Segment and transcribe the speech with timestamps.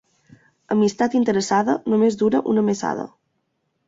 [0.75, 3.05] Amistat interessada només dura una mesada.